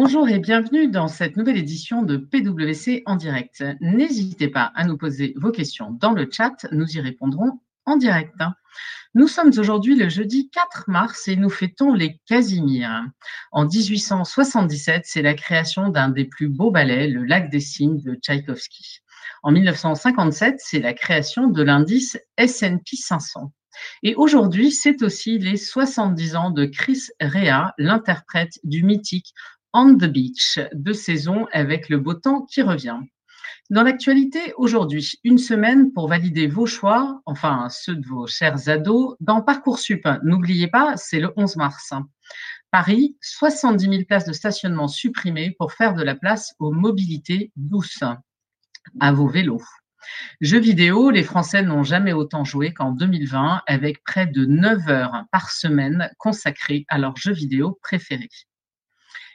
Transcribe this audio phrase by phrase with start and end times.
[0.00, 3.64] Bonjour et bienvenue dans cette nouvelle édition de PWC en direct.
[3.80, 8.36] N'hésitez pas à nous poser vos questions dans le chat, nous y répondrons en direct.
[9.14, 13.06] Nous sommes aujourd'hui le jeudi 4 mars et nous fêtons les Casimirs.
[13.50, 18.14] En 1877, c'est la création d'un des plus beaux ballets, le Lac des Cygnes de
[18.14, 19.00] Tchaïkovski.
[19.42, 23.52] En 1957, c'est la création de l'indice S&P 500.
[24.02, 29.34] Et aujourd'hui, c'est aussi les 70 ans de Chris Rea, l'interprète du mythique
[29.74, 32.98] On the Beach de saison avec le beau temps qui revient.
[33.70, 39.14] Dans l'actualité, aujourd'hui, une semaine pour valider vos choix, enfin ceux de vos chers ados,
[39.20, 40.08] dans Parcoursup.
[40.22, 41.92] N'oubliez pas, c'est le 11 mars.
[42.70, 48.04] Paris, 70 000 places de stationnement supprimées pour faire de la place aux mobilités douces.
[49.00, 49.62] À vos vélos.
[50.40, 55.24] Jeux vidéo, les Français n'ont jamais autant joué qu'en 2020 avec près de 9 heures
[55.30, 58.30] par semaine consacrées à leurs jeux vidéo préférés.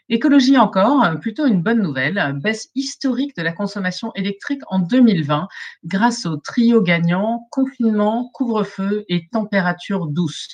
[0.09, 5.47] Écologie encore, plutôt une bonne nouvelle, baisse historique de la consommation électrique en 2020
[5.85, 10.51] grâce au trio gagnant confinement, couvre-feu et température douce.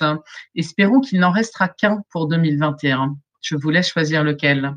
[0.54, 3.16] Espérons qu'il n'en restera qu'un pour 2021.
[3.40, 4.76] Je vous laisse choisir lequel.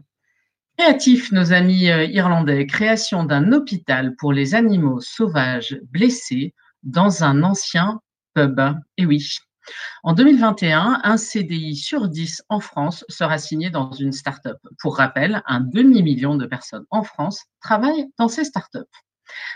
[0.77, 7.43] Créatifs, nos amis euh, irlandais, création d'un hôpital pour les animaux sauvages blessés dans un
[7.43, 8.01] ancien
[8.33, 8.59] pub.
[8.97, 9.37] Et oui.
[10.03, 14.57] En 2021, un CDI sur 10 en France sera signé dans une start-up.
[14.79, 18.87] Pour rappel, un demi-million de personnes en France travaillent dans ces start-up.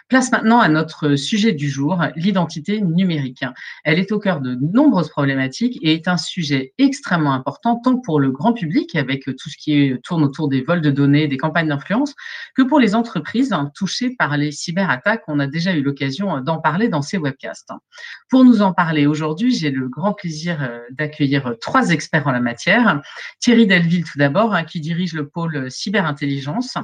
[0.09, 3.43] Place maintenant à notre sujet du jour, l'identité numérique.
[3.83, 8.19] Elle est au cœur de nombreuses problématiques et est un sujet extrêmement important tant pour
[8.19, 11.67] le grand public avec tout ce qui tourne autour des vols de données, des campagnes
[11.67, 12.15] d'influence,
[12.55, 15.23] que pour les entreprises touchées par les cyberattaques.
[15.27, 17.71] On a déjà eu l'occasion d'en parler dans ces webcasts.
[18.29, 22.39] Pour nous en parler aujourd'hui, j'ai le grand plaisir euh, d'accueillir trois experts en la
[22.39, 23.01] matière.
[23.39, 26.77] Thierry Delville tout d'abord, hein, qui dirige le pôle cyberintelligence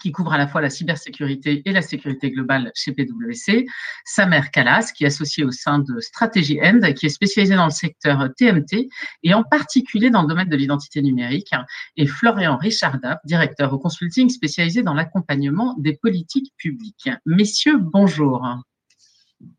[0.00, 3.66] qui couvre à la fois la cybersécurité et la sécurité globale chez PwC,
[4.04, 7.70] Samer Kalas, qui est associé au sein de Strategy End, qui est spécialisé dans le
[7.70, 8.88] secteur TMT
[9.22, 11.52] et en particulier dans le domaine de l'identité numérique,
[11.96, 17.08] et Florian Richarda, directeur au consulting spécialisé dans l'accompagnement des politiques publiques.
[17.26, 18.46] Messieurs, bonjour.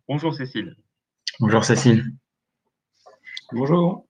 [0.07, 0.75] Bonjour Cécile.
[1.39, 2.13] Bonjour Cécile.
[3.51, 4.05] Bonjour.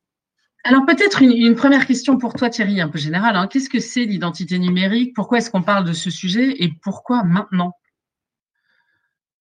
[0.68, 3.36] Alors peut-être une, première question pour toi Thierry, un peu générale.
[3.36, 3.46] Hein.
[3.46, 5.14] Qu'est-ce que c'est l'identité numérique?
[5.14, 7.74] Pourquoi est-ce qu'on parle de ce sujet et pourquoi maintenant?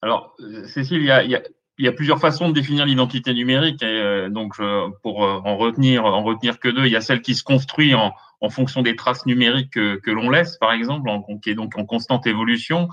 [0.03, 0.37] Alors
[0.67, 1.41] Cécile, il
[1.79, 3.83] y, a, plusieurs façons de définir l'identité numérique.
[3.83, 4.57] Euh, donc
[5.03, 7.95] pour euh, en retenir, en retenir que deux, il y a celle qui se construit
[7.95, 8.13] en,
[8.51, 11.09] fonction des traces numériques que, l'on laisse, par exemple,
[11.43, 12.91] qui est donc en constante évolution.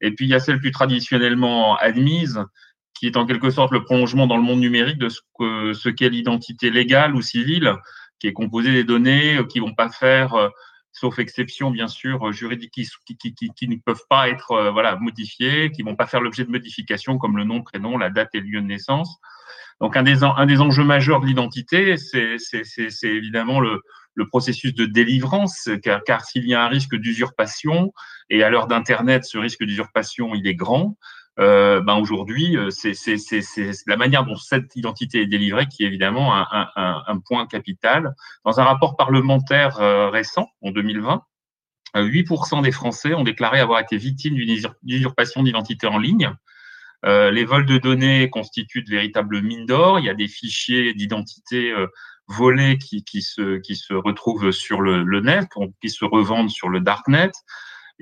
[0.00, 2.38] Et puis il y a celle plus traditionnellement admise,
[3.02, 5.88] qui est en quelque sorte le prolongement dans le monde numérique de ce que ce
[5.88, 7.74] qu'est l'identité légale ou civile,
[8.20, 10.48] qui est composée des données euh, qui vont pas faire, euh,
[10.92, 15.96] sauf exception bien sûr euh, juridique, qui, ne peuvent pas être voilà modifiées, qui vont
[15.96, 18.66] pas faire l'objet de modifications comme le nom, prénom, la date et le lieu de
[18.66, 19.18] naissance.
[19.80, 23.80] Donc un des un des enjeux majeurs de l'identité, c'est c'est évidemment le
[24.14, 27.92] le processus de délivrance, car, car s'il y a un risque d'usurpation,
[28.28, 30.98] et à l'heure d'Internet, ce risque d'usurpation, il est grand,
[31.40, 32.92] euh, ben aujourd'hui, euh, c'est
[33.86, 38.14] la manière dont cette identité est délivrée qui est évidemment un, un, un point capital.
[38.44, 41.22] Dans un rapport parlementaire euh, récent, en 2020,
[41.94, 46.32] 8% des Français ont déclaré avoir été victimes d'une usurpation d'identité en ligne.
[47.04, 49.98] Euh, les vols de données constituent de véritables mines d'or.
[49.98, 51.74] Il y a des fichiers d'identité
[52.28, 55.48] volés qui, qui, se, qui se retrouvent sur le, le net,
[55.80, 57.32] qui se revendent sur le darknet.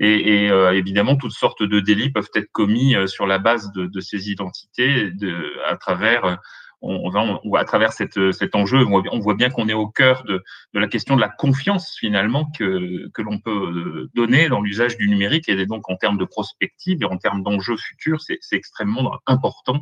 [0.03, 3.71] Et, et euh, évidemment, toutes sortes de délits peuvent être commis euh, sur la base
[3.71, 6.35] de, de ces identités, de, à travers euh,
[6.81, 10.43] on, on, à travers cette, cet enjeu, on voit bien qu'on est au cœur de,
[10.73, 15.07] de, la question de la confiance finalement que, que l'on peut donner dans l'usage du
[15.07, 19.81] numérique et donc en termes de prospective et en termes d'enjeux futurs, c'est extrêmement important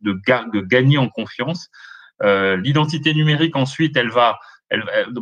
[0.00, 1.68] de, de, gagner en confiance.
[2.22, 4.38] Euh, L'identité numérique ensuite, elle va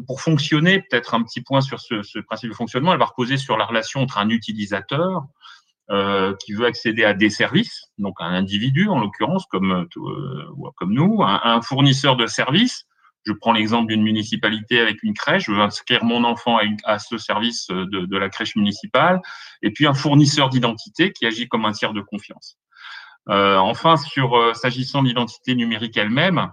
[0.07, 3.37] pour fonctionner, peut-être un petit point sur ce, ce, principe de fonctionnement, elle va reposer
[3.37, 5.25] sur la relation entre un utilisateur
[5.91, 10.93] euh, qui veut accéder à des services, donc un individu en l'occurrence, comme, euh, comme
[10.93, 12.87] nous, un, fournisseur de services.
[13.25, 16.77] Je prends l'exemple d'une municipalité avec une crèche, je veux inscrire mon enfant à, une,
[16.85, 19.21] à ce service de, de, la crèche municipale,
[19.63, 22.57] et puis un fournisseur d'identité qui agit comme un tiers de confiance.
[23.29, 26.53] Euh, enfin, sur euh, s'agissant de l'identité numérique elle-même,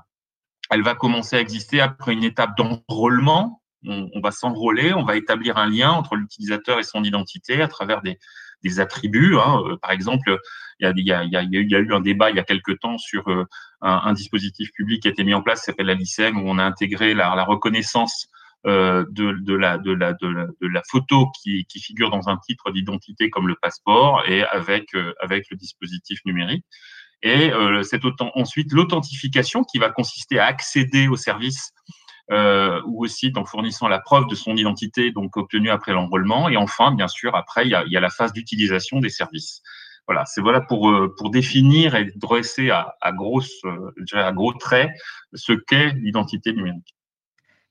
[0.73, 3.61] elle va commencer à exister après une étape d'enrôlement.
[3.85, 8.01] On, va s'enrôler, on va établir un lien entre l'utilisateur et son identité à travers
[8.01, 8.17] des,
[8.79, 9.35] attributs.
[9.35, 9.61] Hein.
[9.65, 10.37] Euh, par exemple,
[10.79, 13.45] il y, a, eu un débat il y a quelque temps sur euh,
[13.81, 16.57] un, dispositif public qui a été mis en place, qui s'appelle la LICEM, où on
[16.57, 18.29] a intégré la, reconnaissance
[18.65, 24.45] de, de, la, photo qui, qui figure dans un titre d'identité comme le passeport et
[24.45, 26.65] avec, avec le dispositif numérique.
[27.25, 27.51] Et
[27.83, 28.01] c'est
[28.35, 31.71] ensuite l'authentification qui va consister à accéder au service
[32.31, 36.49] euh, ou aussi en fournissant la preuve de son identité donc obtenue après l'enrôlement.
[36.49, 39.07] Et enfin, bien sûr, après, il y a, il y a la phase d'utilisation des
[39.09, 39.61] services.
[40.05, 44.51] Voilà, c'est voilà pour, euh, pour définir et dresser à, à, grosse, euh, à gros
[44.51, 44.89] traits
[45.33, 46.93] ce qu'est l'identité numérique.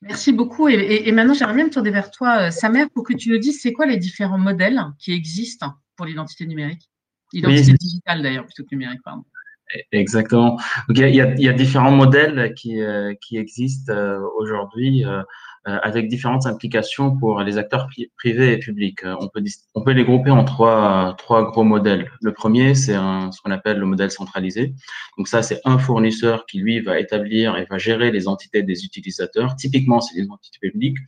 [0.00, 0.66] Merci beaucoup.
[0.68, 3.38] Et, et, et maintenant, j'aimerais bien me tourner vers toi, Samer, pour que tu nous
[3.38, 6.88] dises c'est quoi les différents modèles qui existent pour l'identité numérique?
[7.34, 9.24] L'identité digitale d'ailleurs, plutôt que numérique, pardon.
[9.92, 10.58] Exactement.
[10.88, 15.04] il, y a, y a, différents modèles qui, euh, qui existent euh, aujourd'hui.
[15.68, 17.86] Euh, avec différentes implications pour les acteurs
[18.18, 19.04] privés et publics.
[19.04, 19.40] Euh, on peut,
[19.76, 22.10] on peut les grouper en trois, trois gros modèles.
[22.20, 24.74] Le premier, c'est ce qu'on appelle le modèle centralisé.
[25.16, 28.84] Donc ça, c'est un fournisseur qui, lui, va établir et va gérer les entités des
[28.84, 29.54] utilisateurs.
[29.54, 30.98] Typiquement, c'est des entités publiques.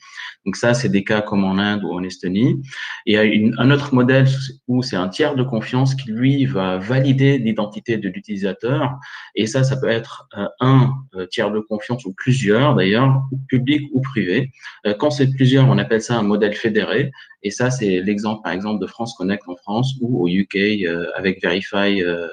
[0.47, 2.63] Donc ça, c'est des cas comme en Inde ou en Estonie.
[3.07, 4.29] Et il y a une, un autre modèle
[4.69, 9.01] où c'est un tiers de confiance qui, lui, va valider l'identité de l'utilisateur.
[9.35, 10.93] Et ça, ça peut être euh, un
[11.33, 14.44] tiers de confiance ou plusieurs, d'ailleurs, public ou privé.
[14.87, 17.11] Euh, quand c'est plusieurs, on appelle ça un modèle fédéré.
[17.43, 21.07] Et ça, c'est l'exemple, par exemple, de France Connect en France ou au UK euh,
[21.17, 22.29] avec Verify, euh,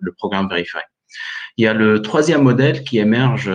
[0.00, 0.78] le programme Verify.
[1.56, 3.50] Il y a le troisième modèle qui émerge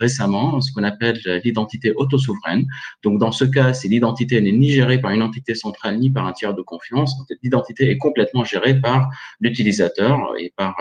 [0.00, 2.66] récemment, ce qu'on appelle l'identité autosouveraine.
[3.04, 6.26] Donc, dans ce cas, si l'identité n'est ni gérée par une entité centrale ni par
[6.26, 7.14] un tiers de confiance.
[7.44, 9.08] L'identité est complètement gérée par
[9.40, 10.74] l'utilisateur et par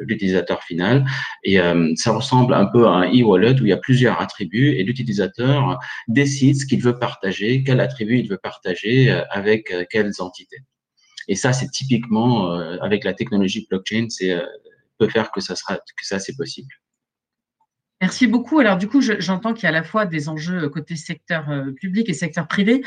[0.00, 1.04] l'utilisateur final.
[1.44, 4.70] Et euh, ça ressemble un peu à un e-wallet où il y a plusieurs attributs
[4.70, 9.84] et l'utilisateur décide ce qu'il veut partager, quel attribut il veut partager euh, avec euh,
[9.88, 10.58] quelles entités.
[11.28, 12.50] Et ça, c'est typiquement
[12.80, 14.36] avec la technologie blockchain, c'est
[14.98, 16.74] peut faire que ça sera que ça c'est possible.
[18.00, 18.58] Merci beaucoup.
[18.58, 21.46] Alors du coup, j'entends qu'il y a à la fois des enjeux côté secteur
[21.76, 22.82] public et secteur privé.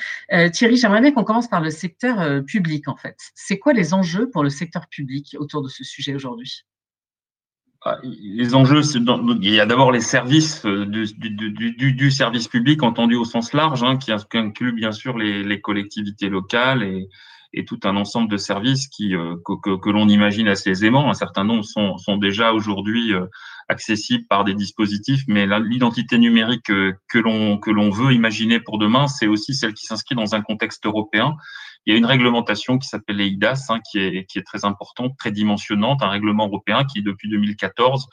[0.52, 3.16] Thierry, j'aimerais bien qu'on commence par le secteur public en fait.
[3.36, 6.66] C'est quoi les enjeux pour le secteur public autour de ce sujet aujourd'hui?
[8.04, 8.82] Les enjeux,
[9.42, 13.98] il y a d'abord les services euh, du, service public entendu au sens large, hein,
[13.98, 17.08] qui inclut bien sûr les, collectivités locales et,
[17.66, 21.10] tout un ensemble de services qui, euh, que, l'on imagine assez aisément.
[21.10, 23.28] Un certain nombre sont, sont déjà aujourd'hui euh,
[23.70, 29.54] accessibles par des dispositifs, mais l'identité numérique que l'on veut imaginer pour demain, c'est aussi
[29.54, 31.36] celle qui s'inscrit dans un contexte européen
[31.86, 35.16] il y a une réglementation qui s'appelle l'EIDAS, hein, qui, est, qui est très importante,
[35.18, 38.08] très dimensionnante, un règlement européen qui, depuis 2014,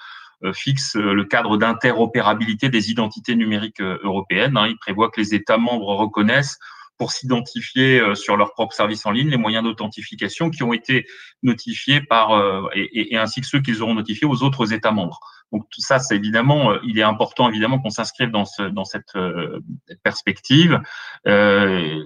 [0.45, 4.57] euh, fixe euh, le cadre d'interopérabilité des identités numériques euh, européennes.
[4.57, 4.67] Hein.
[4.69, 6.59] Il prévoit que les États membres reconnaissent
[6.99, 11.05] pour s'identifier sur leur propre service en ligne les moyens d'authentification qui ont été
[11.43, 15.19] notifiés par et, et, ainsi que ceux qu'ils auront notifiés aux autres États membres.
[15.51, 19.17] Donc tout ça, c'est évidemment, il est important évidemment qu'on s'inscrive dans, ce, dans cette
[20.05, 20.81] perspective.
[21.27, 22.05] Euh,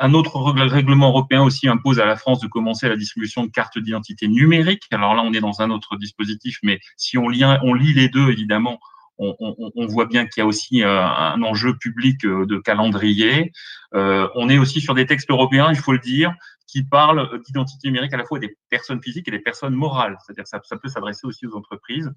[0.00, 3.78] un autre règlement européen aussi impose à la France de commencer la distribution de cartes
[3.78, 4.82] d'identité numériques.
[4.90, 8.80] Alors là, on est dans un autre dispositif, mais si on lit, les deux, évidemment,
[9.18, 13.52] on, voit bien qu'il y a aussi euh, un enjeu public euh, de calendrier.
[13.94, 16.34] Euh, on est aussi sur des textes européens, il faut le dire,
[16.66, 20.18] qui parlent d'identité numérique à la fois des personnes physiques et des personnes morales.
[20.26, 22.10] C'est-à-dire ça peut s'adresser aussi aux entreprises.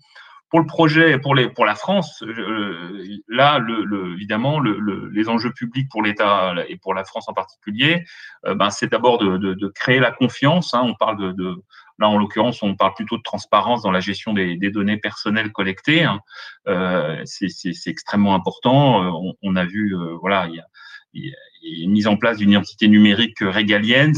[0.49, 5.27] Pour le projet, pour, les, pour la France, euh, là, le, le, évidemment, le, les
[5.27, 8.05] enjeux publics pour l'État et pour la France en particulier,
[8.45, 10.73] euh, ben, c'est d'abord de, de, de, créer la confiance.
[10.73, 11.55] Hein, on parle de, de
[11.99, 15.51] Là, en l'occurrence, on parle plutôt de transparence dans la gestion des, des données personnelles
[15.51, 16.03] collectées.
[16.03, 16.19] Hein.
[16.67, 17.49] Euh, c'est
[17.87, 19.03] extrêmement important.
[19.03, 20.67] Euh, on, on, a vu, euh, voilà, il y a,
[21.13, 24.13] il y a une mise en place d'une identité numérique régalienne.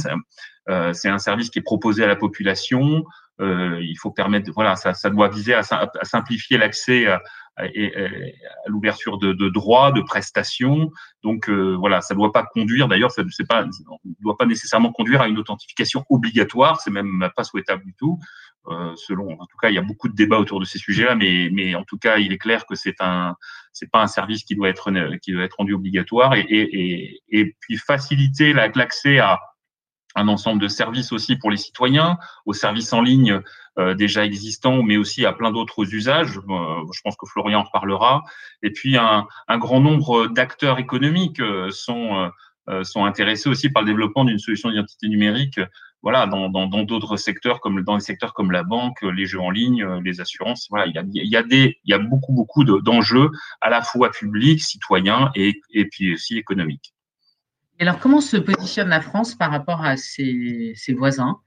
[0.69, 3.05] Euh, c'est un service qui est proposé à la population.
[3.39, 7.21] Euh, il faut permettre, voilà, ça, ça doit viser à, à simplifier l'accès à,
[7.55, 10.91] à, à l'ouverture de, de, droits, de prestations.
[11.23, 12.87] Donc euh, voilà, ça ne doit pas conduire.
[12.87, 13.65] D'ailleurs, ça ne pas,
[14.21, 16.81] doit pas nécessairement conduire à une authentification obligatoire.
[16.81, 18.19] C'est même pas souhaitable du tout.
[18.67, 21.15] Euh, selon, en tout cas, il y a beaucoup de débats autour de ces sujets-là,
[21.15, 23.35] mais, mais en tout cas, il est clair que c'est un,
[23.71, 27.55] c'est pas un service qui doit être qui doit être rendu obligatoire et, et, et
[27.61, 29.39] puis faciliter l'accès à
[30.15, 33.41] un ensemble de services aussi pour les citoyens, aux services en ligne
[33.77, 36.37] euh, déjà existants, mais aussi à plein d'autres usages.
[36.37, 38.23] Euh, je pense que Florian en reparlera.
[38.63, 42.31] Et puis un, un grand nombre d'acteurs économiques euh, sont
[42.69, 45.59] euh, sont intéressés aussi par le développement d'une solution d'identité numérique.
[46.01, 49.85] Voilà, dans d'autres secteurs comme dans les secteurs comme la banque, les jeux en ligne,
[50.03, 50.67] les assurances.
[50.69, 53.69] Voilà, il y a, il y a des, il y a beaucoup beaucoup d'enjeux à
[53.69, 56.93] la fois publics, citoyens et, et puis aussi économiques.
[57.81, 61.39] Alors, comment se positionne la France par rapport à ses, voisins?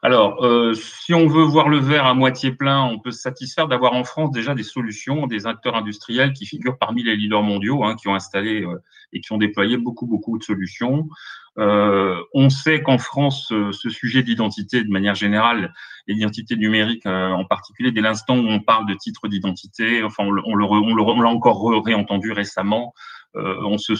[0.00, 3.66] Alors, euh, si on veut voir le verre à moitié plein, on peut se satisfaire
[3.66, 7.82] d'avoir en France déjà des solutions, des acteurs industriels qui figurent parmi les leaders mondiaux,
[7.84, 8.80] hein, qui ont installé euh,
[9.12, 11.08] et qui ont déployé beaucoup, beaucoup de solutions.
[11.58, 15.74] Euh, on sait qu'en France, ce sujet d'identité, de manière générale,
[16.08, 20.56] et d'identité numérique en particulier, dès l'instant où on parle de titre d'identité, enfin, on,
[20.56, 22.94] l'a encore réentendu récemment,
[23.34, 23.94] on se,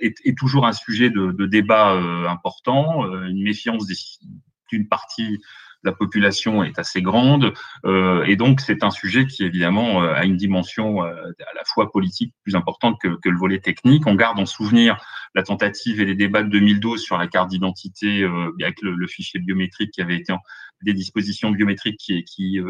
[0.00, 1.92] est, est, toujours un sujet de, de débat
[2.28, 3.94] important, une méfiance des,
[4.72, 5.38] une partie
[5.84, 7.52] de la population est assez grande,
[7.84, 11.64] euh, et donc c'est un sujet qui évidemment euh, a une dimension euh, à la
[11.66, 14.06] fois politique plus importante que, que, le volet technique.
[14.06, 18.24] On garde en souvenir la tentative et les débats de 2012 sur la carte d'identité
[18.60, 20.32] avec le, le, fichier biométrique qui avait été
[20.82, 22.60] des dispositions biométriques qui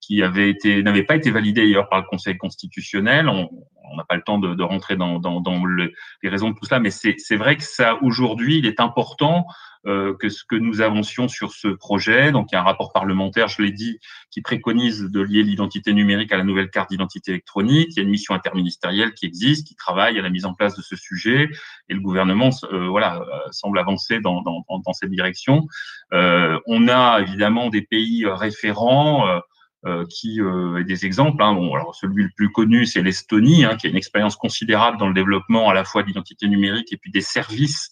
[0.00, 3.28] qui été n'avaient pas été validées d'ailleurs par le Conseil constitutionnel.
[3.28, 5.92] On n'a pas le temps de, rentrer dans, dans, dans le,
[6.22, 9.46] les raisons de tout cela, mais c'est vrai que ça aujourd'hui il est important
[9.84, 12.30] euh, que ce que nous avancions sur ce projet.
[12.30, 13.98] Donc, il y a un rapport parlementaire, je l'ai dit,
[14.30, 17.88] qui préconise de lier l'identité numérique à la nouvelle carte d'identité électronique.
[17.90, 20.76] Il y a une mission interministérielle qui existe, qui travaille à la mise en place
[20.76, 21.48] de ce sujet,
[21.88, 24.44] et le gouvernement, euh, euh, semble avancer dans,
[24.92, 25.66] cette direction.
[26.12, 29.40] Euh, on a évidemment des pays référents.
[29.84, 31.42] Euh, qui euh, est des exemples.
[31.42, 31.54] Hein.
[31.54, 35.08] Bon, alors celui le plus connu, c'est l'Estonie, hein, qui a une expérience considérable dans
[35.08, 37.90] le développement à la fois d'identité numérique et puis des services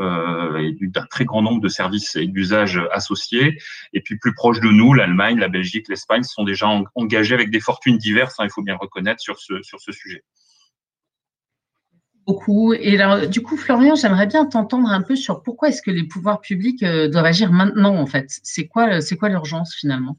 [0.00, 3.56] euh, et d'un très grand nombre de services et d'usages associés.
[3.94, 7.60] Et puis plus proche de nous, l'Allemagne, la Belgique, l'Espagne sont déjà engagés avec des
[7.60, 10.22] fortunes diverses, hein, il faut bien reconnaître, sur ce, sur ce sujet.
[12.26, 12.72] Beaucoup.
[12.74, 16.04] Et alors, du coup, Florian, j'aimerais bien t'entendre un peu sur pourquoi est-ce que les
[16.04, 18.26] pouvoirs publics euh, doivent agir maintenant, en fait?
[18.42, 20.16] C'est quoi, c'est quoi l'urgence finalement?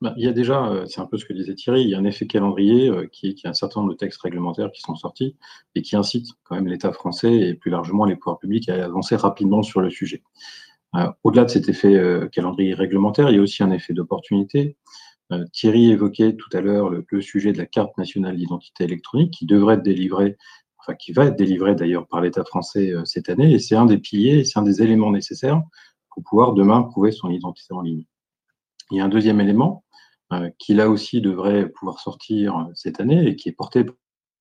[0.00, 1.94] Bah, il y a déjà, euh, c'est un peu ce que disait Thierry, il y
[1.94, 4.20] a un effet calendrier euh, qui est qu'il y a un certain nombre de textes
[4.20, 5.36] réglementaires qui sont sortis
[5.74, 9.16] et qui incitent quand même l'État français et plus largement les pouvoirs publics à avancer
[9.16, 10.22] rapidement sur le sujet.
[10.96, 11.98] Euh, au-delà de cet effet
[12.32, 14.76] calendrier réglementaire, il y a aussi un effet d'opportunité.
[15.52, 19.74] Thierry évoquait tout à l'heure le, sujet de la carte nationale d'identité électronique qui devrait
[19.74, 20.36] être délivrée,
[20.78, 23.98] enfin qui va être délivrée d'ailleurs par l'État français cette année, et c'est un des
[23.98, 25.62] piliers, c'est un des éléments nécessaires
[26.10, 28.04] pour pouvoir demain prouver son identité en ligne.
[28.90, 29.84] Il y a un deuxième élément,
[30.32, 33.84] euh, qui là aussi devrait pouvoir sortir euh, cette année et qui est porté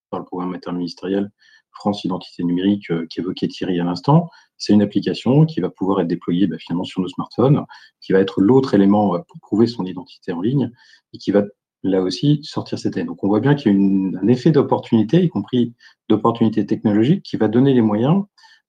[0.09, 1.29] par le programme interministériel
[1.73, 4.29] France Identité Numérique euh, qu'évoquait Thierry à l'instant.
[4.57, 7.65] C'est une application qui va pouvoir être déployée bah, finalement sur nos smartphones,
[8.01, 10.71] qui va être l'autre élément pour prouver son identité en ligne
[11.13, 11.43] et qui va
[11.83, 13.05] là aussi sortir cette année.
[13.05, 15.73] Donc on voit bien qu'il y a un effet d'opportunité, y compris
[16.07, 18.23] d'opportunité technologique, qui va donner les moyens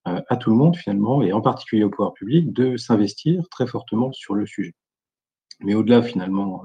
[0.04, 4.12] à tout le monde finalement, et en particulier au pouvoir public, de s'investir très fortement
[4.12, 4.74] sur le sujet.
[5.60, 6.64] Mais au-delà finalement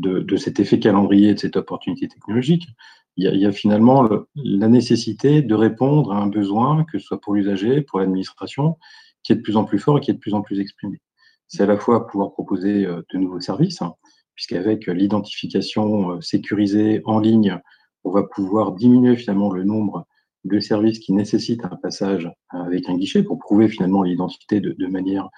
[0.00, 2.68] de, cet effet calendrier, de cette opportunité technologique,
[3.16, 7.34] il y a, finalement la nécessité de répondre à un besoin, que ce soit pour
[7.34, 8.76] l'usager, pour l'administration,
[9.24, 11.00] qui est de plus en plus fort et qui est de plus en plus exprimé.
[11.48, 13.94] C'est à la fois pouvoir proposer euh, de nouveaux services, hein,
[14.34, 17.58] puisqu'avec l'identification euh, sécurisée en ligne,
[18.04, 20.06] on va pouvoir diminuer finalement le nombre
[20.44, 25.28] de services qui nécessitent un passage avec un guichet pour prouver finalement l'identité de, manière,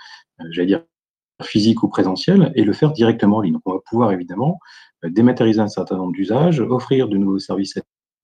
[0.40, 0.84] euh, j'allais dire,
[1.42, 3.58] physique ou présentiel et le faire directement en ligne.
[3.90, 4.58] Pouvoir évidemment
[5.04, 7.78] euh, dématérialiser un certain nombre d'usages, offrir de nouveaux services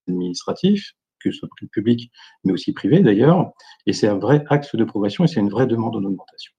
[0.09, 2.11] administratifs, que ce soit public,
[2.45, 3.53] mais aussi privé d'ailleurs,
[3.87, 6.53] et c'est un vrai axe de progression et c'est une vraie demande en augmentation.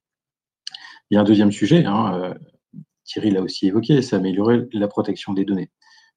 [1.10, 2.34] Il y a un deuxième sujet, hein, euh,
[3.06, 5.72] Thierry l'a aussi évoqué, c'est améliorer la protection des données,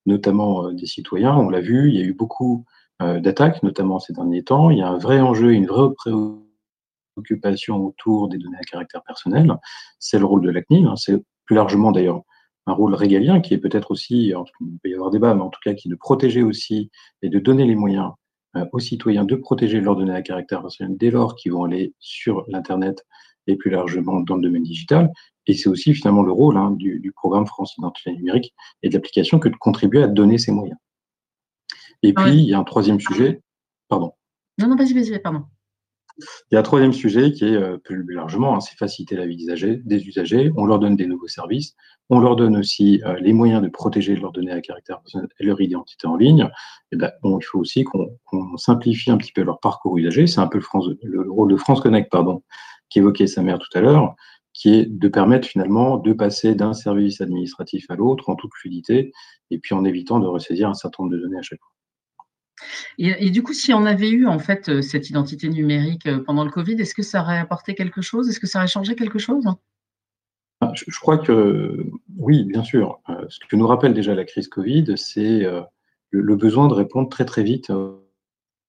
[0.04, 1.36] notamment euh, des citoyens.
[1.36, 2.66] On l'a vu, il y a eu beaucoup
[3.02, 4.68] d'attaques, notamment ces derniers temps.
[4.68, 6.50] Il y a un vrai enjeu, une vraie préoccupation
[7.20, 9.54] occupation autour des données à caractère personnel,
[9.98, 10.86] c'est le rôle de la CNIL.
[10.86, 10.96] Hein.
[10.96, 12.22] c'est plus largement d'ailleurs
[12.66, 15.60] un rôle régalien qui est peut-être aussi, il peut y avoir débat, mais en tout
[15.64, 16.90] cas qui est de protéger aussi
[17.22, 18.12] et de donner les moyens
[18.56, 21.94] euh, aux citoyens de protéger leurs données à caractère personnel dès lors qu'ils vont aller
[21.98, 23.06] sur l'Internet
[23.46, 25.10] et plus largement dans le domaine digital.
[25.46, 29.38] Et c'est aussi finalement le rôle hein, du, programme France Identité Numérique et de l'application
[29.38, 30.78] que de contribuer à donner ces moyens.
[32.02, 33.40] Et puis, il y a un troisième sujet.
[33.88, 34.12] Pardon.
[34.58, 35.44] Non, non, vas-y, vas-y, pardon.
[36.50, 39.26] Il y a un troisième sujet qui est euh, plus largement, hein, c'est faciliter la
[39.26, 40.52] vie des usagers.
[40.56, 41.74] On leur donne des nouveaux services.
[42.08, 45.44] On leur donne aussi euh, les moyens de protéger leurs données à caractère personnel et
[45.44, 46.50] leur identité en ligne.
[46.92, 50.26] Et ben, il faut aussi qu'on simplifie un petit peu leur parcours usager.
[50.26, 52.42] C'est un peu le, le, rôle de France Connect, pardon,
[52.88, 54.16] qui évoquait sa mère tout à l'heure,
[54.52, 59.12] qui est de permettre finalement de passer d'un service administratif à l'autre en toute fluidité
[59.50, 61.79] et puis en évitant de ressaisir un certain nombre de données à chaque fois.
[62.98, 66.44] Et, du coup, si on avait eu en fait euh, cette identité numérique euh, pendant
[66.44, 68.28] le Covid, est-ce que ça aurait apporté quelque chose?
[68.28, 69.44] Est-ce que ça aurait changé quelque chose?
[70.60, 71.86] Ah, je, crois que
[72.18, 73.00] oui, bien sûr.
[73.08, 75.46] Euh, ce que nous rappelle déjà la crise Covid, c'est
[76.10, 77.72] le, besoin de répondre très très vite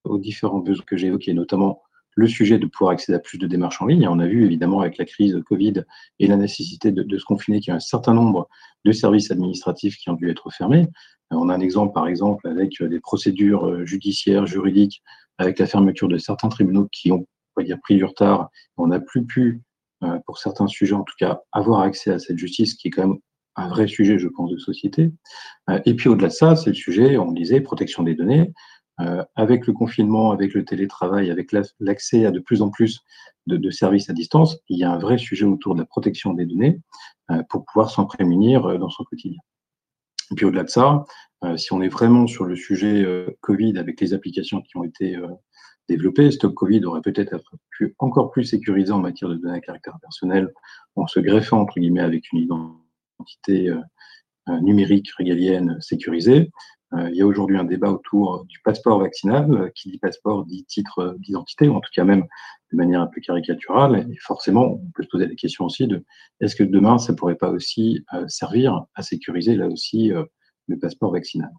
[0.06, 1.82] aux différents besoins que j'ai évoqués, notamment
[2.16, 4.08] le sujet de pouvoir accéder à plus de démarches en ligne.
[4.08, 5.84] on a vu évidemment avec la crise Covid
[6.20, 8.50] et la nécessité de, se confiner qu'il y a un certain nombre
[8.86, 10.88] de services administratifs qui ont dû être fermés.
[11.32, 15.02] Euh, on a un exemple par exemple avec des procédures judiciaires, juridiques,
[15.38, 17.26] avec la fermeture de certains tribunaux qui ont
[17.58, 18.50] on dire, pris du retard.
[18.78, 19.62] On n'a plus pu,
[20.26, 23.18] pour certains sujets en tout cas, avoir accès à cette justice qui est quand même
[23.56, 25.12] un vrai sujet, je pense, de société.
[25.86, 28.54] Et puis au-delà de ça, c'est le sujet, on disait, protection des données.
[29.02, 33.02] Euh, avec le confinement, avec le télétravail, avec l'accès à de plus en plus
[33.48, 36.46] de, services à distance, il y a un vrai sujet autour de la protection des
[36.46, 36.80] données
[37.32, 39.40] euh, pour pouvoir s'en prémunir euh, dans son quotidien.
[40.32, 41.04] Et puis au-delà de ça,
[41.58, 43.06] si on est vraiment sur le sujet
[43.42, 45.18] Covid avec les applications qui ont été
[45.90, 47.52] développées, Stop Covid aurait peut-être être
[48.00, 50.54] encore plus sécurisé en matière de données à caractère personnel
[50.96, 53.74] en se greffant entre guillemets avec une identité
[54.62, 56.50] numérique régalienne sécurisée.
[56.94, 59.72] Euh, il y a aujourd'hui un débat autour du passeport vaccinal.
[59.76, 62.26] Qui dit passeport dit titre d'identité, ou en tout cas même
[62.72, 64.08] de manière un peu caricaturale.
[64.12, 66.04] Et forcément, on peut se poser la question aussi de
[66.40, 70.24] est-ce que demain, ça ne pourrait pas aussi euh, servir à sécuriser là aussi euh,
[70.68, 71.52] le passeport vaccinal?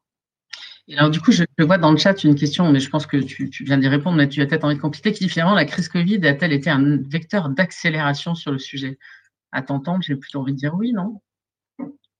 [0.97, 3.49] Alors, du coup, je, vois dans le chat une question, mais je pense que tu,
[3.61, 6.27] viens d'y répondre, mais tu as peut-être envie de compléter, qui finalement, la crise Covid
[6.27, 8.99] a-t-elle été un vecteur d'accélération sur le sujet?
[9.53, 11.21] À t'entendre, j'ai plutôt envie de dire oui, non?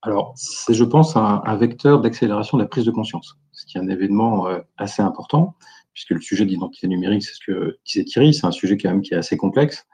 [0.03, 3.81] Alors, c'est, je pense, un, vecteur d'accélération de la prise de conscience, ce qui est
[3.81, 5.55] un événement euh, assez important,
[5.93, 9.03] puisque le sujet d'identité numérique, c'est ce que disait Thierry, c'est un sujet quand même
[9.03, 9.87] qui est assez complexe,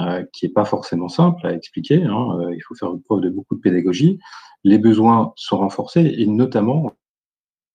[0.00, 2.04] euh, qui n'est pas forcément simple à expliquer.
[2.04, 4.18] Hein, euh, il faut faire preuve de beaucoup de pédagogie.
[4.64, 6.92] Les besoins sont renforcés, et notamment,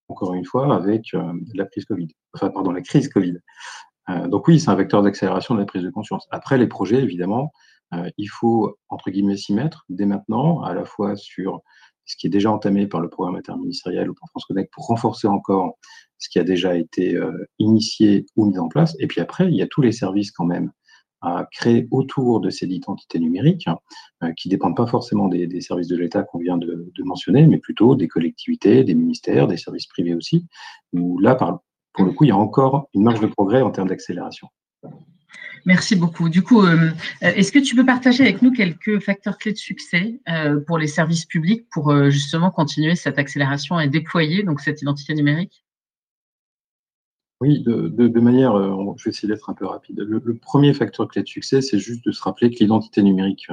[0.10, 1.12] encore une fois, avec
[1.56, 2.10] la crise Covid.
[2.34, 3.38] Enfin, pardon, la crise Covid.
[4.28, 6.28] donc oui, c'est un vecteur d'accélération de la prise de conscience.
[6.32, 7.52] Après, les projets, évidemment,
[8.18, 11.62] il faut, entre guillemets, s'y mettre dès maintenant, à la fois sur
[12.10, 15.28] ce qui est déjà entamé par le programme interministériel ou par France Connect pour renforcer
[15.28, 15.78] encore
[16.18, 18.96] ce qui a déjà été euh, initié ou mis en place.
[19.00, 20.72] Et puis après, il y a tous les services quand même
[21.22, 23.68] à créer autour de ces identités numériques,
[24.24, 27.58] euh, qui ne dépendent pas forcément des, services de l'État qu'on vient de, mentionner, mais
[27.58, 30.46] plutôt des collectivités, des ministères, des services privés aussi,
[30.94, 31.36] où là,
[31.94, 34.48] pour le coup, il y a encore une marge de progrès en termes d'accélération.
[35.66, 36.30] Merci beaucoup.
[36.30, 36.92] Du coup, euh,
[37.22, 40.88] est-ce que tu peux partager avec nous quelques facteurs clés de succès euh, pour les
[40.88, 45.64] services publics pour euh, justement continuer cette accélération et déployer donc cette identité numérique?
[47.42, 48.54] Oui, de, manière,
[48.98, 50.00] je vais essayer d'être un peu rapide.
[50.00, 53.48] Le, premier facteur clé de succès, c'est juste de se rappeler que l'identité numérique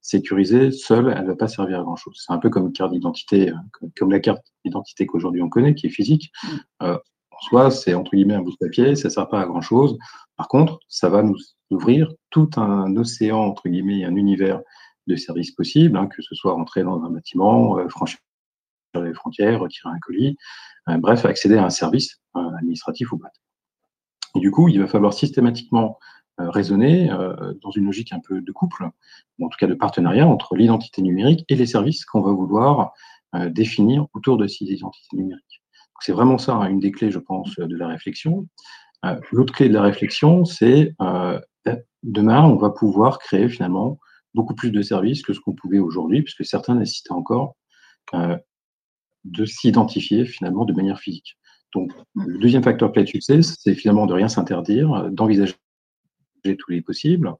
[0.00, 2.22] sécurisée, seule, elle ne va pas servir à grand-chose.
[2.24, 3.52] C'est un peu comme une carte d'identité,
[3.96, 6.30] comme, la carte d'identité qu'aujourd'hui on connaît, qui est physique.
[6.78, 6.98] en
[7.42, 9.98] soi, c'est entre guillemets un bout de papier, ça ne sert pas à grand-chose.
[10.36, 11.36] Par contre, ça va nous
[11.70, 14.60] ouvrir tout un océan, entre guillemets, un univers
[15.06, 18.18] de services possibles, hein, que ce soit rentrer dans un bâtiment, euh, franchir
[18.94, 20.36] les frontières, retirer un colis,
[20.88, 23.30] euh, bref, accéder à un service euh, administratif ou pas.
[24.34, 25.98] Du coup, il va falloir systématiquement
[26.38, 27.10] raisonner
[27.60, 28.88] dans une logique un peu de couple,
[29.38, 32.94] ou en tout cas de partenariat entre l'identité numérique et les services qu'on va vouloir
[33.50, 35.61] définir autour de ces identités numériques.
[36.02, 38.46] C'est vraiment ça, hein, une des clés, je pense, de la réflexion.
[39.04, 41.40] Euh, l'autre clé de la réflexion, c'est euh,
[42.02, 43.98] demain, on va pouvoir créer finalement
[44.34, 47.56] beaucoup plus de services que ce qu'on pouvait aujourd'hui, puisque certains nécessitaient encore
[48.14, 48.36] euh,
[49.24, 51.36] de s'identifier finalement de manière physique.
[51.74, 55.54] Donc, le deuxième facteur clé de succès, c'est finalement de rien s'interdire, d'envisager
[56.44, 57.32] tous les possibles,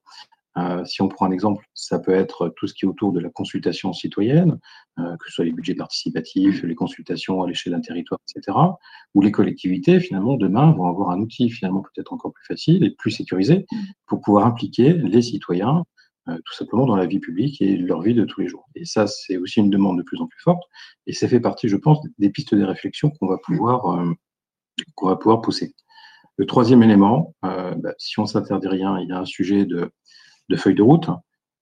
[0.59, 3.21] euh, si on prend un exemple, ça peut être tout ce qui est autour de
[3.21, 4.59] la consultation citoyenne,
[4.99, 8.57] euh, que ce soit les budgets participatifs, les consultations à l'échelle d'un territoire, etc.
[9.15, 12.91] Où les collectivités, finalement, demain, vont avoir un outil finalement peut-être encore plus facile et
[12.91, 13.67] plus sécurisé
[14.07, 15.85] pour pouvoir impliquer les citoyens
[16.29, 18.69] euh, tout simplement dans la vie publique et leur vie de tous les jours.
[18.75, 20.63] Et ça, c'est aussi une demande de plus en plus forte.
[21.07, 24.05] Et ça fait partie, je pense, des pistes de réflexion qu'on va pouvoir
[24.95, 25.75] qu'on va pouvoir pousser.
[26.37, 29.91] Le troisième élément, bah, si on s'interdit rien, il y a un sujet de
[30.49, 31.09] de feuille de route,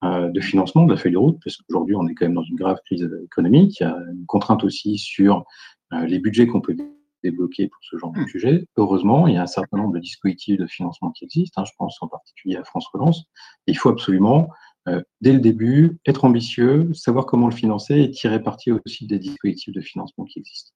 [0.04, 2.42] euh, de financement de la feuille de route, parce qu'aujourd'hui, on est quand même dans
[2.42, 3.80] une grave crise économique.
[3.80, 5.44] Il y a une contrainte aussi sur
[5.92, 6.76] euh, les budgets qu'on peut
[7.22, 8.28] débloquer pour ce genre de mmh.
[8.28, 8.66] sujet.
[8.76, 11.60] Heureusement, il y a un certain nombre de dispositifs de financement qui existent.
[11.60, 13.24] Hein, je pense en particulier à France Relance.
[13.66, 14.48] il faut absolument,
[14.88, 19.18] euh, dès le début, être ambitieux, savoir comment le financer et tirer parti aussi des
[19.18, 20.72] dispositifs de financement qui existent.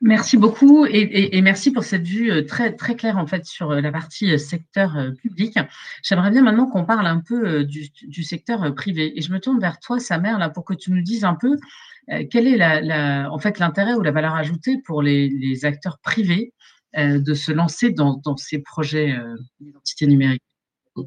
[0.00, 3.80] Merci beaucoup et, merci pour cette vue euh, très, très claire en fait sur euh,
[3.80, 5.58] la partie euh, secteur public.
[6.02, 9.78] J'aimerais bien maintenant qu'on parle un peu du, secteur privé et je me tourne vers
[9.78, 11.56] toi, Samer, là, pour que tu nous dises un peu
[12.30, 16.52] quel est en fait l'intérêt ou la valeur ajoutée pour les, acteurs privés
[16.96, 19.16] de se lancer dans, ces projets
[19.60, 20.45] d'identité numérique?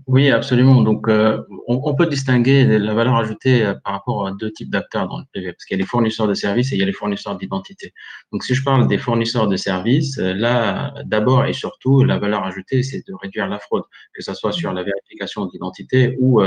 [0.06, 0.82] Oui, absolument.
[0.82, 5.08] Donc, euh, on, peut distinguer la valeur ajoutée euh, par rapport à deux types d'acteurs
[5.08, 6.86] dans le privé, parce qu'il y a les fournisseurs de services et il y a
[6.86, 7.94] les fournisseurs d'identité.
[8.32, 12.44] Donc, si je parle des fournisseurs de services, euh, là, d'abord et surtout, la valeur
[12.44, 16.42] ajoutée, c'est de réduire la fraude, que ce soit sur la vérification d'identité ou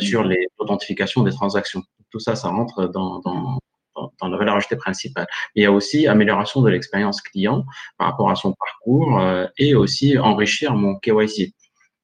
[0.00, 1.82] sur les authentifications des transactions.
[2.10, 5.26] Tout ça, ça rentre dans la valeur ajoutée principale.
[5.54, 7.64] il y a aussi amélioration de l'expérience client
[7.98, 9.22] par rapport à son parcours
[9.58, 11.54] et aussi enrichir mon KYC.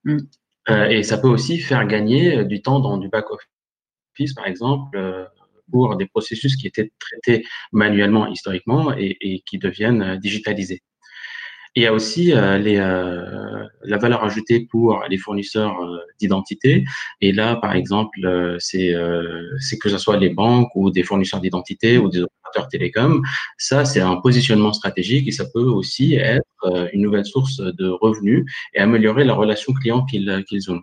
[0.05, 0.19] Mm.
[0.71, 4.97] Euh, et ça peut aussi faire gagner euh, du temps dans du back-office, par exemple,
[4.97, 5.25] euh,
[5.71, 10.83] pour des processus qui étaient traités manuellement historiquement et, qui deviennent digitalisés.
[11.77, 12.77] Il y a aussi les,
[13.85, 15.77] la valeur ajoutée pour les fournisseurs
[16.19, 16.85] d'identité.
[17.21, 18.19] Et là, par exemple,
[18.59, 18.93] c'est
[19.81, 22.25] que ce soit les banques ou des fournisseurs d'identité ou des
[22.71, 23.23] télécom.
[23.59, 27.89] Ça, c'est un positionnement stratégique et ça peut aussi être euh, une nouvelle source de
[27.89, 30.81] revenus et améliorer la relation client qu'ils ont.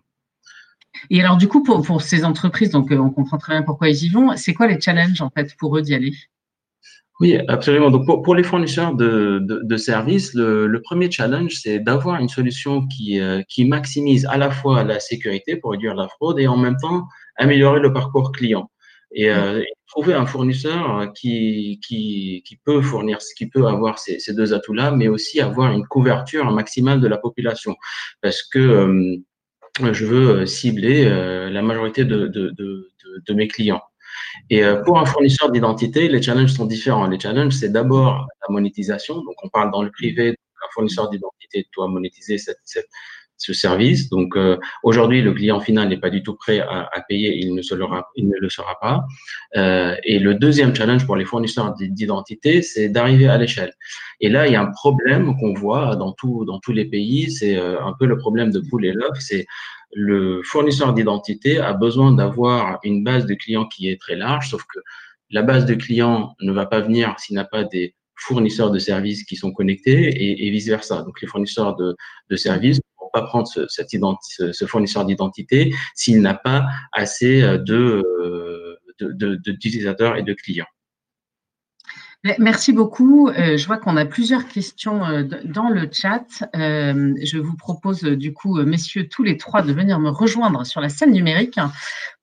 [1.09, 3.89] Et alors, du coup, pour, pour, ces entreprises, donc euh, on comprend très bien pourquoi
[3.89, 6.13] ils y vont, c'est quoi les challenges en fait pour eux d'y aller?
[7.19, 7.89] Oui, absolument.
[7.89, 12.29] Donc, pour, pour les fournisseurs de, de, services, le, le, premier challenge, c'est d'avoir une
[12.29, 16.47] solution qui, euh, qui maximise à la fois la sécurité pour réduire la fraude et
[16.47, 18.69] en même temps améliorer le parcours client.
[19.11, 24.33] Et, euh, trouver un fournisseur qui, qui, qui, peut fournir, qui peut avoir ces, ces
[24.33, 27.75] deux atouts-là, mais aussi avoir une couverture maximale de la population.
[28.21, 29.17] Parce que euh,
[29.93, 32.91] je veux cibler euh, la majorité de, de, de,
[33.25, 33.81] de, mes clients.
[34.49, 37.07] Et euh, pour un fournisseur d'identité, les challenges sont différents.
[37.07, 39.15] Les challenges, c'est d'abord la monétisation.
[39.15, 44.09] Donc, on parle dans le privé, un fournisseur d'identité doit monétiser ce service.
[44.09, 47.61] Donc euh, aujourd'hui, le client final n'est pas du tout prêt à, payer, il ne,
[47.61, 47.75] se
[48.15, 49.05] il ne le sera pas.
[49.55, 53.73] Euh, et le deuxième challenge pour les fournisseurs d'identité, c'est d'arriver à l'échelle.
[54.19, 57.93] Et là, il y a un problème qu'on voit dans, tous les pays, c'est un
[57.99, 59.19] peu le problème de poule et l'œuf,
[59.93, 64.63] le fournisseur d'identité a besoin d'avoir une base de clients qui est très large, sauf
[64.63, 64.79] que
[65.29, 69.23] la base de clients ne va pas venir s'il n'a pas des fournisseurs de services
[69.23, 71.03] qui sont connectés et, vice-versa.
[71.03, 71.95] Donc, les fournisseurs de,
[72.35, 72.79] services
[73.13, 80.33] pas prendre ce, fournisseur d'identité s'il n'a pas assez euh, euh, d'utilisateurs de, et de
[80.33, 80.65] clients.
[82.39, 83.29] Merci beaucoup.
[83.29, 85.01] Euh, je vois qu'on a plusieurs questions
[85.45, 86.25] dans le chat.
[86.53, 90.89] je vous propose du coup, messieurs, tous les trois, de venir me rejoindre sur la
[90.89, 91.59] scène numérique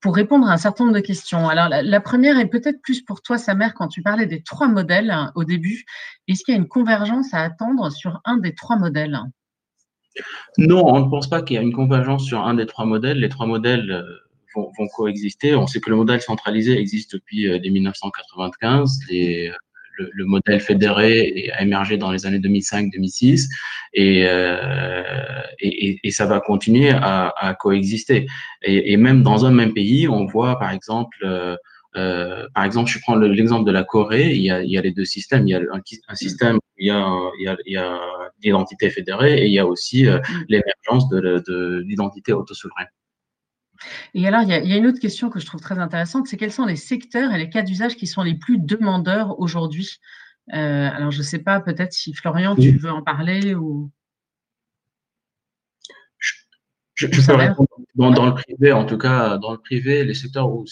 [0.05, 1.49] pour répondre à un certain nombre de questions.
[1.49, 5.11] Alors, la, première est peut-être plus pour toi, Samer, quand tu parlais des trois modèles
[5.11, 5.85] hein, au début.
[6.29, 9.19] Est-ce qu'il y a une convergence à attendre sur un des trois modèles?
[10.59, 13.19] Non, on ne pense pas qu'il y a une convergence sur un des trois modèles.
[13.19, 14.03] Les trois modèles euh,
[14.55, 15.55] vont, coexister.
[15.55, 18.99] On sait que le modèle centralisé existe depuis euh, 1995.
[19.09, 19.51] Les,
[19.99, 23.49] le, le, modèle fédéré a émergé dans les années 2005-2006
[23.93, 25.03] et, euh,
[25.61, 28.27] et, et, ça va continuer à, à coexister.
[28.63, 31.57] Et, et, même dans un même pays, on voit par exemple euh,
[31.97, 34.81] euh, par exemple, je prends l'exemple de la Corée, il y, a, il y a
[34.81, 35.47] les deux systèmes.
[35.47, 38.01] Il y a un, un système où il y a, il y a,
[38.43, 40.45] l'identité fédérée et il y a aussi euh, mm.
[40.49, 42.89] l'émergence de, de l'identité autosouveraine.
[44.15, 45.79] Et alors, il y, a, il y, a, une autre question que je trouve très
[45.79, 49.39] intéressante, c'est quels sont les secteurs et les cas d'usage qui sont les plus demandeurs
[49.41, 49.99] aujourd'hui?
[50.53, 53.91] Euh, Alors, je ne sais pas, peut-être si Florian, tu veux en parler ou...
[56.95, 60.15] Je, je peux répondre dans, dans, le privé, en tout cas, dans le privé, les
[60.15, 60.65] secteurs où,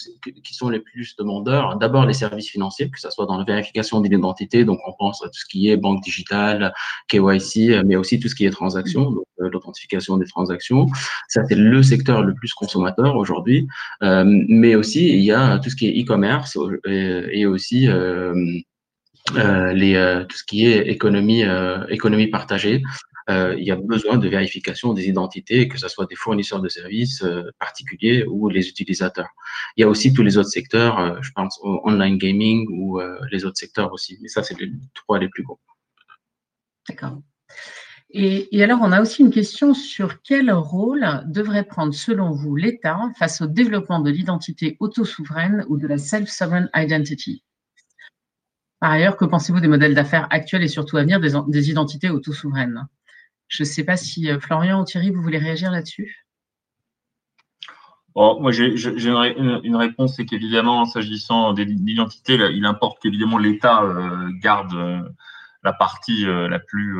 [0.43, 4.01] qui sont les plus demandeurs, d'abord les services financiers, que ce soit dans la vérification
[4.01, 6.73] d'identité, donc on pense à tout ce qui est banque digitale,
[7.07, 10.87] KYC, mais aussi tout ce qui est transactions, donc euh, l'authentification des transactions.
[11.27, 13.67] Ça, c'est le secteur le plus consommateur aujourd'hui.
[14.01, 18.33] Euh, mais aussi, il y a tout ce qui est e-commerce et, et, aussi euh,
[19.35, 21.43] euh les, tout ce qui est économie,
[21.89, 22.83] économie partagée
[23.29, 26.69] euh, il y a besoin de vérification des identités, que ce soit des fournisseurs de
[26.69, 29.29] services euh, particuliers ou les utilisateurs.
[29.77, 32.99] Il y a aussi tous les autres secteurs, euh, je pense au online gaming ou
[33.31, 35.59] les autres secteurs aussi, mais ça, c'est les trois les plus gros.
[36.87, 37.21] D'accord.
[38.09, 42.55] Et, et, alors, on a aussi une question sur quel rôle devrait prendre, selon vous,
[42.55, 47.43] l'État face au développement de l'identité auto-souveraine ou de la self-sovereign identity?
[48.79, 52.09] Par ailleurs, que pensez-vous des modèles d'affaires actuels et surtout à venir des, des identités
[52.09, 52.87] auto-souveraines?
[53.53, 56.25] Je ne sais pas si euh, Florian ou Thierry, vous voulez réagir là-dessus?
[58.15, 65.01] moi, j'ai une, réponse, c'est qu'évidemment, s'agissant d'identité, il importe qu'évidemment l'État euh, garde euh,
[65.63, 66.99] la partie la plus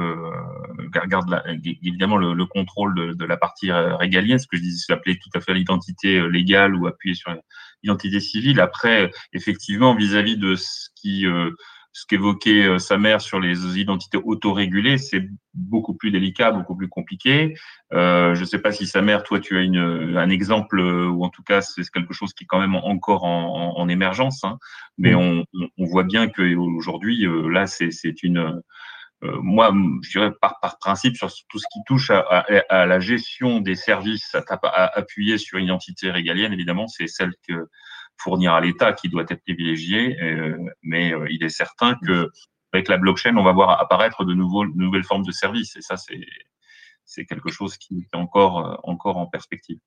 [1.09, 1.43] garde
[1.83, 5.53] évidemment le, contrôle de, la partie régalienne, ce que je disais s'appelait tout à fait
[5.53, 7.35] l'identité légale ou appuyer sur
[7.83, 8.61] l'identité civile.
[8.61, 11.25] Après, effectivement, vis-à-vis de ce qui
[11.93, 16.89] ce qu'évoquait euh, sa mère sur les identités autorégulées, c'est beaucoup plus délicat, beaucoup plus
[16.89, 17.56] compliqué.
[17.93, 21.08] Euh, je ne sais pas si sa mère, toi, tu as une, un exemple, euh,
[21.08, 24.43] ou en tout cas, c'est quelque chose qui est quand même encore en, en, émergence.
[24.43, 24.58] Hein.
[24.97, 25.45] mais on,
[25.77, 28.62] on, voit bien qu'aujourd'hui, là, c'est une
[29.23, 32.86] euh, moi, je dirais par, par, principe, sur tout ce qui touche à, à, à
[32.86, 37.67] la gestion des services à, appuyer sur une identité régalienne, évidemment, c'est celle que
[38.17, 40.19] fournir à l'État qui doit être privilégiée.
[40.21, 42.30] Euh, mais euh, il est certain que
[42.73, 45.76] avec la blockchain, on va voir apparaître de, nouveaux, nouvelles formes de services.
[45.76, 45.95] Et ça,
[47.06, 49.78] c'est quelque chose qui est encore, encore en perspective.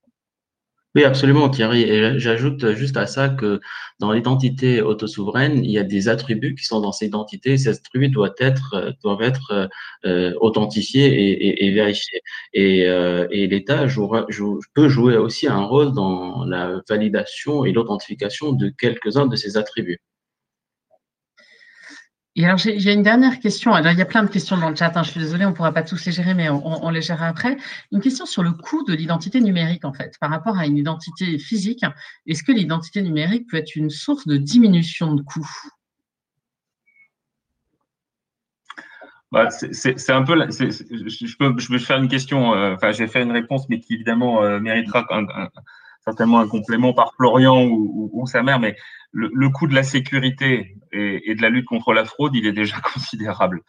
[0.97, 1.83] Oui, absolument, Thierry.
[1.83, 3.61] Et j'ajoute juste à ça que
[4.01, 7.59] dans l'identité autosouveraine, il y a des attributs qui sont dans ces identités.
[7.59, 9.69] Ces attributs doivent être, doivent être
[10.07, 12.23] euh, authentifiés et, et, vérifiés.
[12.55, 13.87] Et, euh, et l'État
[14.75, 20.01] peut jouer aussi un rôle dans la validation et l'authentification de quelques-uns de ces attributs.
[22.39, 23.73] Et alors, j'ai une dernière question.
[23.73, 24.95] Alors, il y a plein de questions dans le chat.
[24.95, 25.03] Hein.
[25.03, 27.57] Je suis désolée, on ne pourra pas tous les gérer, mais on, les gérera après.
[27.93, 31.39] Une question sur le coût de l'identité numérique, en fait, par rapport à une identité
[31.39, 31.83] physique.
[32.27, 35.51] Est-ce que l'identité numérique peut être une source de diminution de coûts?
[39.33, 40.35] Bah, c'est un peu.
[40.51, 42.55] Je, peux, je vais faire une question.
[42.55, 45.07] Euh, enfin, j'ai fait une réponse, mais qui évidemment euh, méritera
[46.07, 48.61] certainement un complément par Florian ou, ou, sa mère.
[48.61, 48.77] Mais
[49.13, 52.47] le, le, coût de la sécurité et, et, de la lutte contre la fraude, il
[52.47, 53.63] est déjà considérable.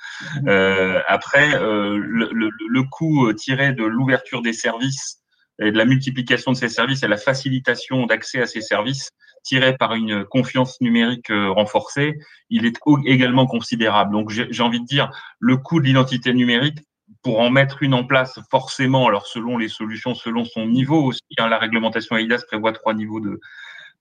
[0.47, 5.23] Euh, après, euh, le, le, le, coût tiré de l'ouverture des services
[5.59, 9.09] et de la multiplication de ces services et la facilitation d'accès à ces services
[9.47, 12.19] tiré par une confiance numérique euh, renforcée,
[12.49, 14.11] il est également considérable.
[14.11, 16.79] Donc j'ai envie de dire, le coût de l'identité numérique,
[17.23, 21.21] pour en mettre une en place, forcément, alors selon les solutions, selon son niveau aussi,
[21.37, 23.39] hein, la réglementation AIDAS prévoit trois niveaux de,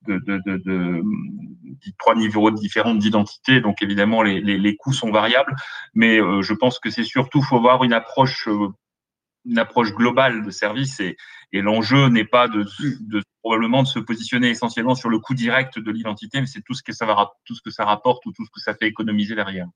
[0.07, 1.02] de, de, de, de,
[1.98, 3.61] trois niveaux différents d'identité.
[3.61, 5.55] Donc évidemment, les, les, les, coûts sont variables,
[5.94, 8.68] mais euh, je pense que c'est surtout faut avoir une approche euh,
[9.44, 11.16] une approche globale de service et,
[11.52, 12.66] et l'enjeu n'est pas de,
[13.00, 16.74] de, probablement de se positionner essentiellement sur le coût direct de l'identité, mais c'est tout
[16.74, 18.88] ce que ça va tout ce que ça rapporte ou tout ce que ça fait
[18.88, 19.68] économiser derrière.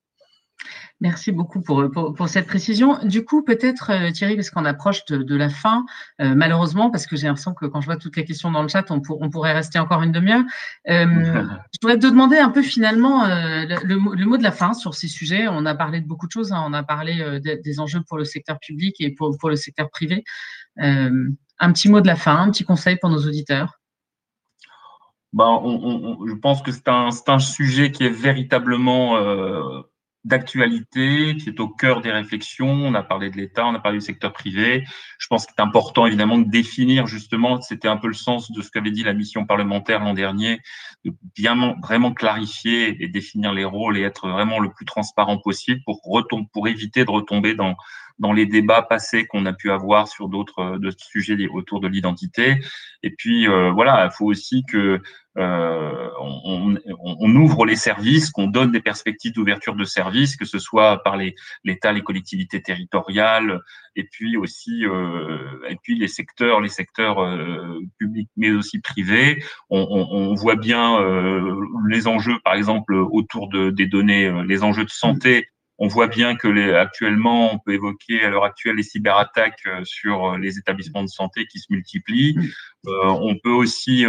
[1.03, 2.99] Merci beaucoup pour, pour, cette précision.
[3.05, 5.87] Du coup, peut-être, euh, Thierry, parce qu'on approche de, de, la fin,
[6.21, 8.69] euh, malheureusement, parce que j'ai l'impression que quand je vois toutes les questions dans le
[8.69, 10.43] chat, on, pour, on pourrait rester encore une demi-heure.
[10.91, 11.07] Euh,
[11.73, 14.93] je voudrais te demander un peu finalement euh, le, le, mot de la fin sur
[14.93, 15.49] ces sujets.
[15.49, 16.53] On a parlé de beaucoup de choses.
[16.53, 16.63] Hein.
[16.67, 19.89] On a parlé des, des enjeux pour le secteur public et pour, pour le secteur
[19.89, 20.23] privé.
[20.77, 23.81] un petit mot de la fin, un petit conseil pour nos auditeurs.
[25.33, 29.17] Ben, on, on, je pense que c'est un, un, sujet qui est véritablement
[30.25, 32.69] d'actualité qui est au cœur des réflexions.
[32.69, 34.85] On a parlé de l'État, on a parlé du secteur privé.
[35.19, 38.63] Je pense qu'il est important évidemment de définir justement, c'était un peu le sens de
[38.63, 40.61] ce qu'avait dit la mission parlementaire l'an dernier,
[41.05, 45.81] de bien vraiment clarifier et définir les rôles et être vraiment le plus transparent possible
[45.85, 46.01] pour
[46.53, 47.77] pour éviter de retomber dans
[48.21, 52.61] dans les débats passés qu'on a pu avoir sur d'autres sujets autour de l'identité.
[53.03, 55.01] Et puis euh, voilà, il faut aussi que
[55.39, 60.59] euh, on, on, ouvre les services, qu'on donne des perspectives d'ouverture de services, que ce
[60.59, 63.61] soit par l'État, les, collectivités territoriales,
[63.95, 69.43] et puis aussi euh, et puis les secteurs, les secteurs euh, publics, mais aussi privés.
[69.71, 69.79] On,
[70.11, 71.55] on voit bien euh,
[71.89, 75.47] les enjeux, par exemple, autour de, des données, les enjeux de santé
[75.81, 79.85] on voit bien que les, actuellement, on peut évoquer à l'heure actuelle les cyberattaques euh,
[79.85, 82.37] sur euh, les établissements de santé qui se multiplient.
[82.87, 84.05] Euh, on peut aussi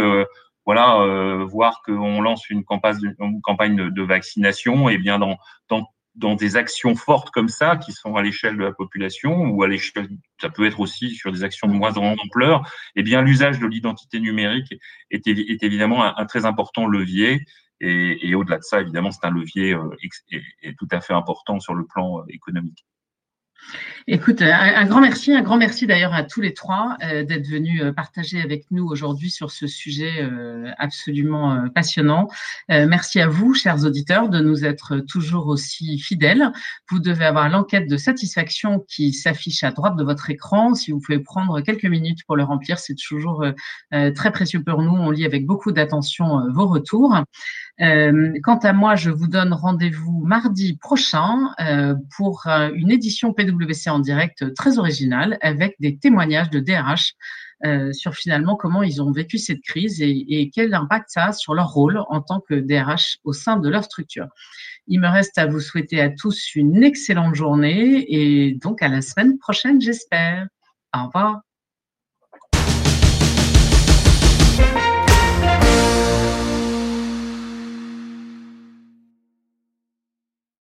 [0.64, 5.18] voilà, euh, voir qu'on lance une campagne, de, une campagne de, de, vaccination, et bien
[5.18, 5.36] dans,
[5.68, 9.62] dans, dans des actions fortes comme ça, qui sont à l'échelle de la population, ou
[9.62, 10.08] à l'échelle,
[10.40, 12.62] ça peut être aussi sur des actions de moins grande ampleur,
[12.94, 14.72] et bien l'usage de l'identité numérique
[15.10, 17.44] est, est évidemment un, un, très important levier.
[17.84, 19.90] Et, au-delà de ça, évidemment, c'est un levier euh,
[20.78, 22.86] tout à fait important sur le plan euh, économique.
[24.08, 27.80] Écoute, un, grand merci, un grand merci d'ailleurs à tous les trois euh, d'être venus
[27.82, 32.28] euh, partager avec nous aujourd'hui sur ce sujet euh, absolument euh, passionnant.
[32.72, 36.50] Euh, merci à vous, chers auditeurs, de nous être toujours aussi fidèles.
[36.90, 40.74] Vous devez avoir l'enquête de satisfaction qui s'affiche à droite de votre écran.
[40.74, 43.44] Si vous pouvez prendre quelques minutes pour le remplir, c'est toujours
[43.94, 44.90] euh, très précieux pour nous.
[44.90, 47.16] On lit avec beaucoup d'attention vos retours.
[47.80, 53.32] Euh, quant à moi, je vous donne rendez-vous mardi prochain euh, pour euh, une édition
[53.32, 57.14] PWC en direct très originale avec des témoignages de DRH
[57.92, 61.54] sur finalement comment ils ont vécu cette crise et, et, quel impact ça a sur
[61.54, 64.26] leur rôle en tant que DRH au sein de leur structure.
[64.88, 69.00] Il me reste à vous souhaiter à tous une excellente journée et donc à la
[69.00, 70.48] semaine prochaine, j'espère.
[70.92, 71.42] Au revoir.